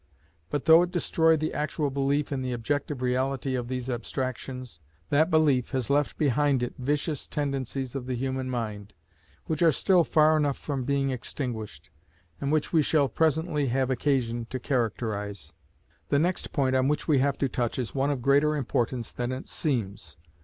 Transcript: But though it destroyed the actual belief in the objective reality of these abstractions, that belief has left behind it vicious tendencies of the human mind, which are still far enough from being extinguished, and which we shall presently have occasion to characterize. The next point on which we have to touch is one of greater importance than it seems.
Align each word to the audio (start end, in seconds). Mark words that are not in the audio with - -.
But 0.49 0.65
though 0.65 0.81
it 0.81 0.89
destroyed 0.89 1.41
the 1.41 1.53
actual 1.53 1.91
belief 1.91 2.31
in 2.31 2.41
the 2.41 2.53
objective 2.53 3.03
reality 3.03 3.53
of 3.53 3.67
these 3.67 3.87
abstractions, 3.87 4.79
that 5.11 5.29
belief 5.29 5.69
has 5.73 5.91
left 5.91 6.17
behind 6.17 6.63
it 6.63 6.73
vicious 6.79 7.27
tendencies 7.27 7.93
of 7.93 8.07
the 8.07 8.15
human 8.15 8.49
mind, 8.49 8.95
which 9.45 9.61
are 9.61 9.71
still 9.71 10.03
far 10.03 10.35
enough 10.35 10.57
from 10.57 10.85
being 10.85 11.11
extinguished, 11.11 11.91
and 12.39 12.51
which 12.51 12.73
we 12.73 12.81
shall 12.81 13.09
presently 13.09 13.67
have 13.67 13.91
occasion 13.91 14.47
to 14.49 14.59
characterize. 14.59 15.53
The 16.09 16.17
next 16.17 16.51
point 16.51 16.75
on 16.75 16.87
which 16.87 17.07
we 17.07 17.19
have 17.19 17.37
to 17.37 17.47
touch 17.47 17.77
is 17.77 17.93
one 17.93 18.09
of 18.09 18.23
greater 18.23 18.55
importance 18.55 19.11
than 19.13 19.31
it 19.31 19.47
seems. 19.47 20.17